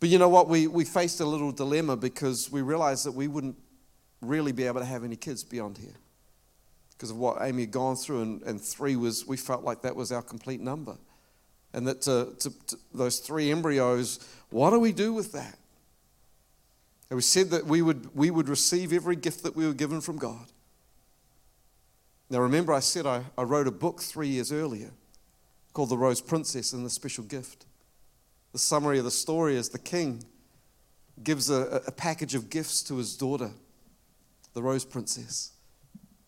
[0.00, 0.48] But you know what?
[0.48, 3.56] We, we faced a little dilemma because we realized that we wouldn't
[4.20, 5.96] really be able to have any kids beyond here
[7.00, 9.96] because of what Amy had gone through, and, and three was, we felt like that
[9.96, 10.98] was our complete number.
[11.72, 14.18] And that to, to, to those three embryos,
[14.50, 15.56] what do we do with that?
[17.08, 20.02] And we said that we would, we would receive every gift that we were given
[20.02, 20.46] from God.
[22.30, 24.92] Now, remember, I said I, I wrote a book three years earlier.
[25.72, 27.66] called The Rose Princess and the Special Gift.
[28.52, 30.24] The summary of the story is the king
[31.22, 33.50] gives a, a package of gifts to his daughter,
[34.54, 35.52] the Rose Princess.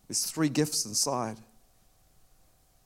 [0.09, 1.39] There's three gifts inside.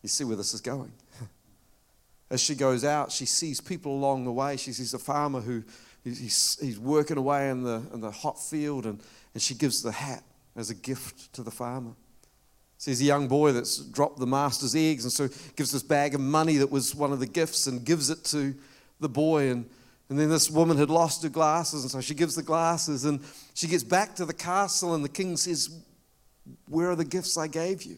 [0.02, 0.92] You see where this is going.
[2.30, 4.56] As she goes out, she sees people along the way.
[4.56, 5.64] She sees a farmer who
[6.04, 9.00] he's, he's working away in the, in the hot field, and,
[9.34, 10.22] and she gives the hat
[10.54, 11.92] as a gift to the farmer.
[12.78, 16.20] Sees a young boy that's dropped the master's eggs, and so gives this bag of
[16.20, 18.54] money that was one of the gifts and gives it to
[19.00, 19.50] the boy.
[19.50, 19.68] And,
[20.08, 23.20] and then this woman had lost her glasses, and so she gives the glasses, and
[23.54, 25.70] she gets back to the castle, and the king says,
[26.68, 27.96] Where are the gifts I gave you?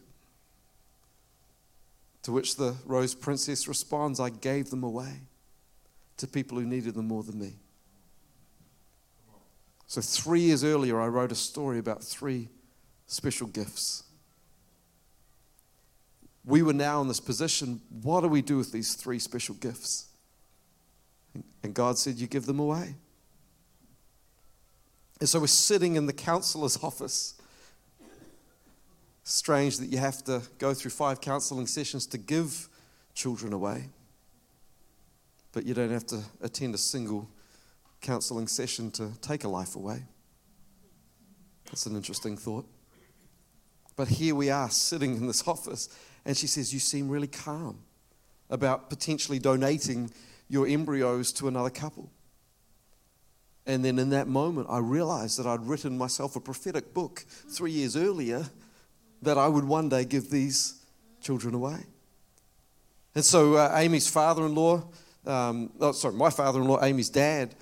[2.23, 5.23] To which the rose princess responds, I gave them away
[6.19, 7.55] to people who needed them more than me.
[9.87, 12.49] So, three years earlier, I wrote a story about three
[13.07, 14.05] special gifts.
[16.49, 17.83] We were now in this position.
[18.03, 20.07] What do we do with these three special gifts?
[21.63, 22.95] And God said, You give them away.
[25.21, 27.35] And so we're sitting in the counselor's office
[29.25, 32.71] strange that you have to go through five counseling sessions to give
[33.13, 33.91] children away,
[35.53, 37.29] but you don't have to attend a single
[38.01, 40.03] counseling session to take a life away.
[41.67, 42.67] That's an interesting thought.
[43.97, 45.91] But here we are sitting in this office,
[46.29, 47.81] and she says, You seem really calm
[48.51, 50.11] about potentially donating
[50.49, 52.13] your embryos to another couple.
[53.67, 57.73] And then in that moment, I realized that I'd written myself a prophetic book three
[57.73, 58.45] years earlier
[59.23, 60.83] that I would one day give these
[61.21, 61.79] children away.
[63.15, 64.85] And so uh, Amy's father in law,
[65.27, 67.55] um, oh, sorry, my father in law, Amy's dad,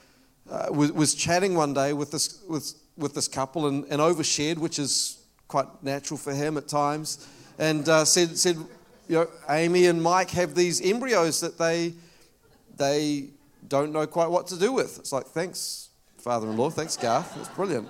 [0.50, 4.58] uh, was, was chatting one day with this, with, with this couple and, and overshared,
[4.58, 7.26] which is quite natural for him at times,
[7.58, 8.56] and uh, said, said,
[9.08, 11.94] you know, Amy and Mike have these embryos that they,
[12.76, 13.28] they
[13.68, 14.98] don't know quite what to do with.
[14.98, 17.88] It's like, thanks, father in law, thanks, Garth, that's brilliant.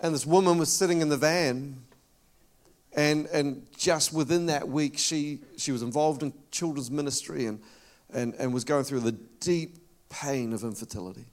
[0.00, 1.82] And this woman was sitting in the van
[2.94, 7.60] and, and just within that week, she, she was involved in children's ministry and,
[8.12, 9.78] and, and was going through the deep
[10.10, 11.24] pain of infertility.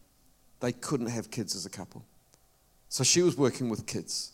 [0.62, 2.06] They couldn't have kids as a couple.
[2.88, 4.32] So she was working with kids.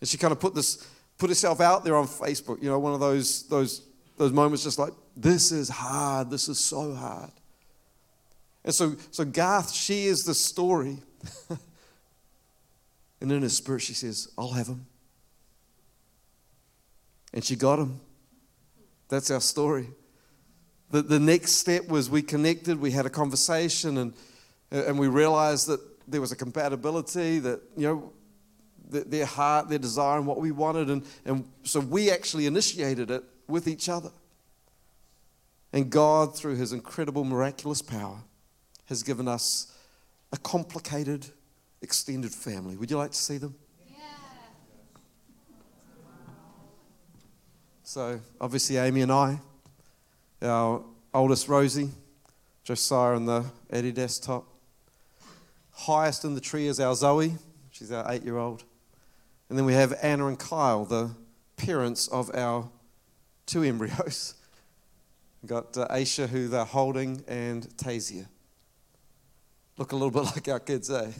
[0.00, 0.86] And she kind of put, this,
[1.18, 3.82] put herself out there on Facebook, you know, one of those, those,
[4.16, 7.30] those moments just like, this is hard, this is so hard.
[8.64, 10.98] And so, so Garth shares the story.
[13.20, 14.86] and in her spirit, she says, I'll have him.
[17.34, 18.00] And she got him.
[19.08, 19.88] That's our story.
[20.90, 24.14] The, the next step was we connected, we had a conversation, and,
[24.70, 28.12] and we realized that there was a compatibility, that, you know,
[28.90, 30.90] their heart, their desire, and what we wanted.
[30.90, 34.10] And, and so we actually initiated it with each other.
[35.72, 38.18] And God, through His incredible, miraculous power,
[38.86, 39.76] has given us
[40.32, 41.26] a complicated,
[41.82, 42.76] extended family.
[42.76, 43.54] Would you like to see them?
[43.90, 43.96] Yeah.
[47.82, 49.40] So, obviously, Amy and I,
[50.42, 51.90] our oldest Rosie,
[52.64, 54.44] Josiah on the Eddie desktop.
[55.72, 57.34] Highest in the tree is our Zoe,
[57.70, 58.64] she's our eight year old.
[59.48, 61.10] And then we have Anna and Kyle, the
[61.56, 62.68] parents of our
[63.46, 64.34] two embryos.
[65.42, 68.26] We've got uh, Aisha, who they're holding, and Tasia.
[69.78, 71.10] Look a little bit like our kids, eh?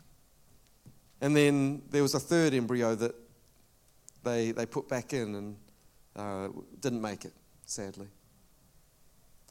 [1.20, 3.14] and then there was a third embryo that
[4.22, 5.56] they, they put back in, and
[6.14, 6.48] uh,
[6.80, 7.32] didn't make it,
[7.66, 8.08] sadly.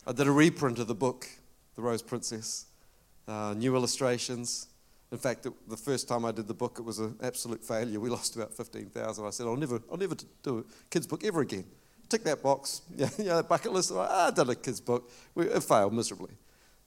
[0.07, 1.27] I did a reprint of the book,
[1.75, 2.67] The Rose Princess,
[3.27, 4.67] uh, new illustrations.
[5.11, 7.99] In fact, it, the first time I did the book, it was an absolute failure.
[7.99, 9.25] We lost about 15,000.
[9.25, 11.65] I said, I'll never, I'll never do a kids' book ever again.
[12.07, 12.81] Tick that box.
[12.95, 13.91] Yeah, yeah bucket list.
[13.93, 15.09] Ah, I did a kids' book.
[15.33, 16.33] We, it failed miserably.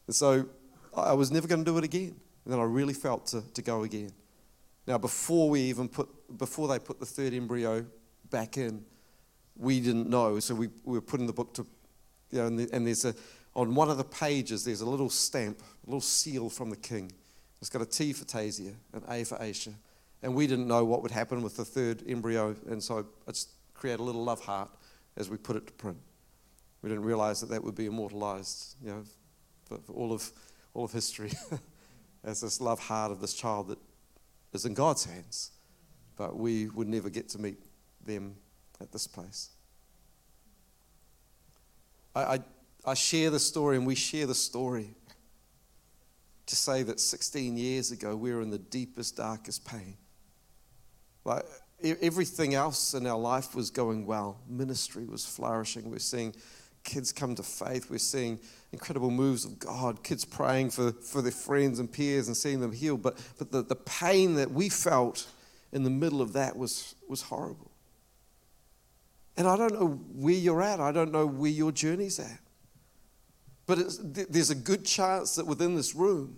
[0.06, 0.46] And so
[0.96, 2.14] I was never going to do it again.
[2.44, 4.12] And then I really felt to, to go again.
[4.86, 6.08] Now, before we even put,
[6.38, 7.86] before they put the third embryo
[8.30, 8.84] back in,
[9.56, 10.38] we didn't know.
[10.40, 11.66] So we, we were putting the book to,
[12.30, 13.14] you know, and, the, and there's a,
[13.54, 17.12] on one of the pages, there's a little stamp, a little seal from the king.
[17.62, 19.70] It's got a T for Tasia, an A for Asia.
[20.20, 23.50] And we didn't know what would happen with the third embryo, and so I just
[23.72, 24.68] created a little love heart
[25.16, 25.98] as we put it to print.
[26.82, 29.04] We didn't realize that that would be immortalized, you know,
[29.64, 30.28] for, for all, of,
[30.74, 31.30] all of history
[32.24, 33.78] as this love heart of this child that
[34.52, 35.52] is in God's hands.
[36.16, 37.58] But we would never get to meet
[38.04, 38.34] them
[38.80, 39.50] at this place.
[42.12, 42.38] I, I,
[42.86, 44.96] I share the story, and we share the story
[46.46, 49.96] to say that 16 years ago we were in the deepest, darkest pain.
[51.24, 51.44] Like
[52.00, 54.40] everything else in our life was going well.
[54.48, 55.84] Ministry was flourishing.
[55.84, 56.34] We we're seeing
[56.84, 57.90] kids come to faith.
[57.90, 58.40] We're seeing
[58.72, 62.72] incredible moves of God, kids praying for, for their friends and peers and seeing them
[62.72, 63.02] healed.
[63.02, 65.26] But, but the, the pain that we felt
[65.72, 67.70] in the middle of that was, was horrible.
[69.36, 72.38] And I don't know where you're at, I don't know where your journey's at.
[73.66, 73.78] But
[74.30, 76.36] there's a good chance that within this room,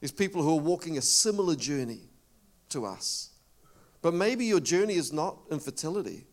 [0.00, 2.00] there's people who are walking a similar journey
[2.68, 3.30] to us.
[4.02, 6.24] But maybe your journey is not infertility.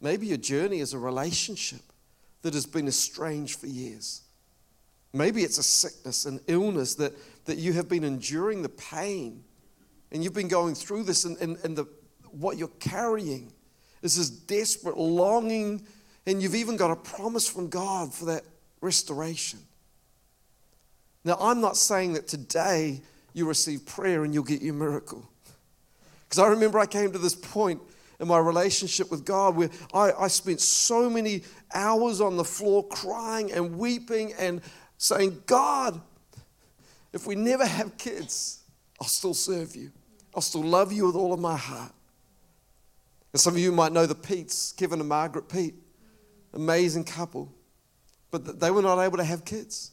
[0.00, 1.82] Maybe your journey is a relationship
[2.42, 4.22] that has been estranged for years.
[5.12, 7.12] Maybe it's a sickness, an illness that,
[7.44, 9.44] that you have been enduring the pain
[10.12, 11.86] and you've been going through this, and, and, and the,
[12.30, 13.52] what you're carrying
[14.02, 15.84] is this desperate longing,
[16.26, 18.44] and you've even got a promise from God for that
[18.84, 19.58] restoration.
[21.24, 23.00] Now, I'm not saying that today
[23.32, 25.28] you receive prayer and you'll get your miracle.
[26.28, 27.80] Because I remember I came to this point
[28.20, 32.86] in my relationship with God where I, I spent so many hours on the floor
[32.86, 34.60] crying and weeping and
[34.98, 36.00] saying, God,
[37.12, 38.60] if we never have kids,
[39.00, 39.90] I'll still serve you.
[40.34, 41.92] I'll still love you with all of my heart.
[43.32, 45.74] And some of you might know the Peets, Kevin and Margaret Peet,
[46.52, 47.52] amazing couple,
[48.34, 49.92] but they were not able to have kids.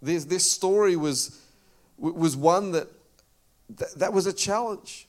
[0.00, 1.40] Their, their story was,
[1.98, 2.86] was one that,
[3.70, 5.08] that, that was a challenge.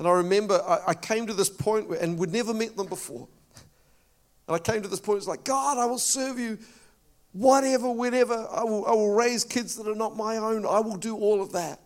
[0.00, 2.88] And I remember I, I came to this point where, and would never met them
[2.88, 3.28] before.
[4.48, 6.58] And I came to this point, it's like, God, I will serve you
[7.30, 8.48] whatever, whenever.
[8.50, 10.66] I will, I will raise kids that are not my own.
[10.66, 11.78] I will do all of that.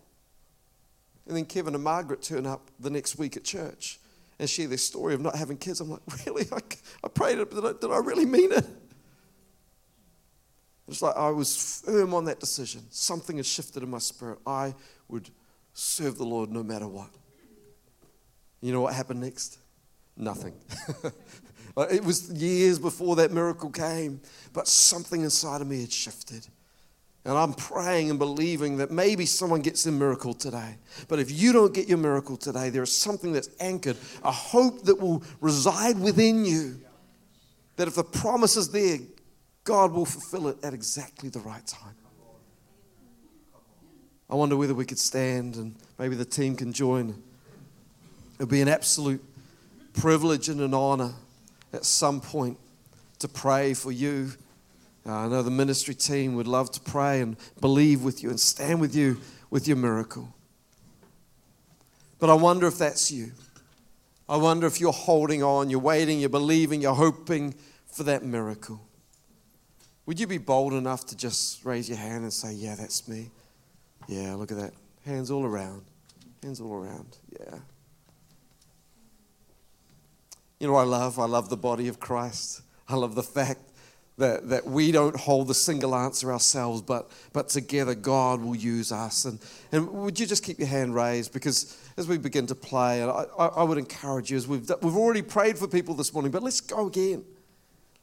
[1.27, 4.01] And then Kevin and Margaret turn up the next week at church
[4.39, 5.83] and share their story of not having kids.
[5.83, 6.47] I'm like, really?
[6.51, 6.61] I,
[7.05, 8.67] I prayed it, but did I, did I really mean it?
[10.89, 12.83] It's like I was firm on that decision.
[12.91, 14.39] Something has shifted in my spirit.
[14.47, 14.75] I
[15.09, 15.29] would
[15.75, 17.11] serve the Lord no matter what.
[18.61, 19.59] You know what happened next?
[20.17, 20.55] Nothing.
[21.77, 24.21] it was years before that miracle came,
[24.53, 26.47] but something inside of me had shifted.
[27.25, 30.79] And I'm praying and believing that maybe someone gets a miracle today.
[31.09, 34.85] But if you don't get your miracle today, there is something that's anchored, a hope
[34.85, 36.81] that will reside within you.
[37.77, 38.99] That if the promise is there,
[39.69, 41.95] God will fulfill it at exactly the right time.
[44.31, 47.11] I wonder whether we could stand and maybe the team can join.
[47.11, 47.17] It
[48.39, 49.23] would be an absolute
[49.93, 51.13] privilege and an honor
[51.75, 52.57] at some point
[53.19, 54.31] to pray for you.
[55.05, 58.41] Uh, I know the ministry team would love to pray and believe with you and
[58.41, 60.33] stand with you with your miracle.
[62.19, 63.33] But I wonder if that's you.
[64.31, 67.55] I wonder if you're holding on, you're waiting, you're believing, you're hoping
[67.87, 68.88] for that miracle.
[70.09, 73.31] Would you be bold enough to just raise your hand and say, Yeah, that's me?
[74.07, 74.73] Yeah, look at that.
[75.05, 75.83] Hands all around.
[76.43, 77.19] Hands all around.
[77.39, 77.59] Yeah.
[80.61, 82.63] You know, I love, I love the body of Christ.
[82.89, 83.61] I love the fact
[84.17, 88.91] that, that we don't hold the single answer ourselves, but, but together God will use
[88.91, 89.27] us.
[89.27, 89.39] And,
[89.73, 91.35] and would you just keep your hand raised?
[91.35, 94.97] Because as we begin to play, and I, I would encourage you, as we've, we've
[94.97, 97.27] already prayed for people this morning, but let's go again.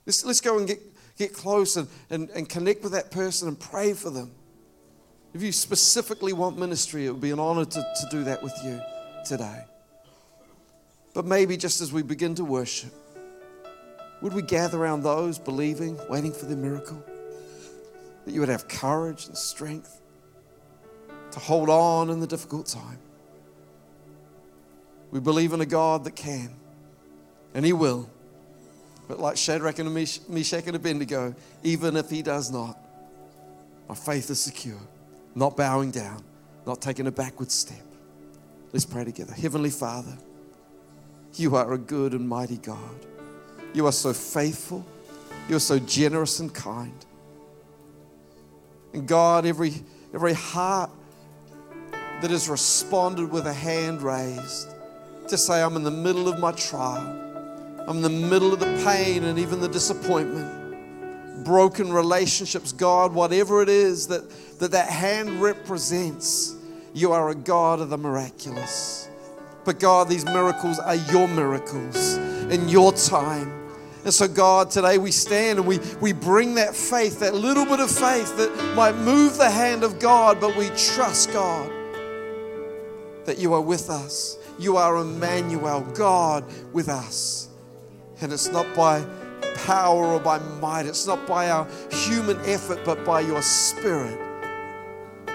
[0.06, 0.80] Let's, let's go and get,
[1.18, 4.32] get close and, and, and connect with that person and pray for them.
[5.34, 8.53] If you specifically want ministry, it would be an honor to, to do that with
[8.63, 8.80] you
[9.26, 9.63] today.
[11.13, 12.93] But maybe just as we begin to worship,
[14.22, 17.03] would we gather around those believing, waiting for the miracle?
[18.26, 20.01] That you would have courage and strength
[21.32, 22.99] to hold on in the difficult time.
[25.11, 26.55] We believe in a God that can,
[27.53, 28.09] and He will.
[29.08, 32.78] But like Shadrach and Meshach and Abednego, even if He does not,
[33.89, 34.80] our faith is secure,
[35.36, 36.24] not bowing down,
[36.66, 37.84] not taking a backward step.
[38.74, 39.34] Let's pray together.
[39.34, 40.18] Heavenly Father,
[41.36, 43.06] you are a good and mighty God.
[43.74, 44.86] You are so faithful.
[45.47, 47.06] You are so generous and kind.
[48.93, 49.74] And God, every,
[50.14, 50.89] every heart
[52.22, 54.74] that has responded with a hand raised
[55.28, 57.24] to say, I'm in the middle of my trial,
[57.88, 63.61] I'm in the middle of the pain and even the disappointment, broken relationships, God, whatever
[63.61, 64.23] it is that
[64.59, 66.55] that, that hand represents,
[66.93, 69.09] you are a God of the miraculous.
[69.63, 72.15] But God, these miracles are your miracles
[72.51, 73.51] in your time.
[74.03, 77.79] And so, God, today we stand and we, we bring that faith, that little bit
[77.79, 81.71] of faith that might move the hand of God, but we trust, God,
[83.25, 84.38] that you are with us.
[84.59, 87.49] You are Emmanuel, God with us.
[88.22, 89.05] And it's not by
[89.55, 94.20] power or by might, it's not by our human effort, but by your spirit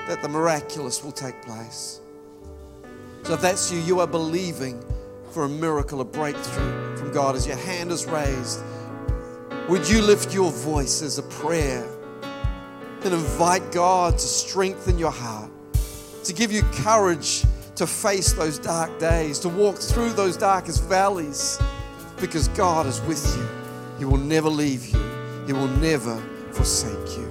[0.08, 2.00] that the miraculous will take place.
[3.22, 4.82] So if that's you, you are believing
[5.30, 8.60] for a miracle, a breakthrough from God as your hand is raised.
[9.68, 11.86] would you lift your voice as a prayer
[13.04, 15.50] and invite God to strengthen your heart,
[16.24, 17.44] to give you courage
[17.76, 21.58] to face those dark days, to walk through those darkest valleys,
[22.20, 23.48] because God is with you.
[23.98, 25.00] He will never leave you,
[25.46, 26.16] He will never
[26.52, 27.29] forsake you.